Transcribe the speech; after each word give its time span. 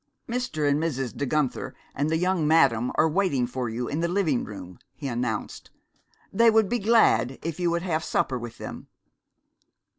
"Mr. 0.27 0.67
and 0.67 0.81
Mrs. 0.81 1.15
De 1.15 1.27
Guenther 1.27 1.75
and 1.93 2.09
the 2.09 2.17
young 2.17 2.47
madam 2.47 2.91
are 2.95 3.07
waiting 3.07 3.45
for 3.45 3.69
you 3.69 3.87
in 3.87 3.99
the 3.99 4.07
living 4.07 4.43
room," 4.43 4.79
he 4.95 5.07
announced. 5.07 5.69
"They 6.33 6.49
would 6.49 6.67
be 6.69 6.79
glad 6.79 7.37
if 7.43 7.59
you 7.59 7.69
would 7.69 7.83
have 7.83 8.03
supper 8.03 8.39
with 8.39 8.57
them." 8.57 8.87